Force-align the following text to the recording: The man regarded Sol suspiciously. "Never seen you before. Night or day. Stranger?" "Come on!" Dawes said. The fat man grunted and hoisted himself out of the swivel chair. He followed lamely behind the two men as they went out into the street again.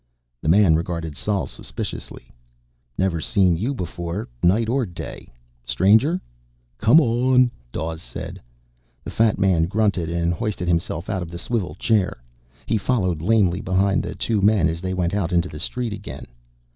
The 0.41 0.49
man 0.49 0.73
regarded 0.73 1.15
Sol 1.15 1.45
suspiciously. 1.45 2.31
"Never 2.97 3.21
seen 3.21 3.55
you 3.55 3.75
before. 3.75 4.27
Night 4.41 4.67
or 4.67 4.83
day. 4.83 5.31
Stranger?" 5.63 6.19
"Come 6.79 6.99
on!" 6.99 7.51
Dawes 7.71 8.01
said. 8.01 8.41
The 9.03 9.11
fat 9.11 9.37
man 9.37 9.65
grunted 9.65 10.09
and 10.09 10.33
hoisted 10.33 10.67
himself 10.67 11.07
out 11.07 11.21
of 11.21 11.29
the 11.29 11.37
swivel 11.37 11.75
chair. 11.75 12.17
He 12.65 12.79
followed 12.79 13.21
lamely 13.21 13.61
behind 13.61 14.01
the 14.01 14.15
two 14.15 14.41
men 14.41 14.67
as 14.67 14.81
they 14.81 14.95
went 14.95 15.13
out 15.13 15.31
into 15.31 15.49
the 15.49 15.59
street 15.59 15.93
again. 15.93 16.25